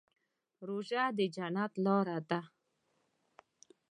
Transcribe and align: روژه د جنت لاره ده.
روژه 0.67 1.03
د 1.17 1.19
جنت 1.35 1.71
لاره 1.85 2.17
ده. 2.29 2.41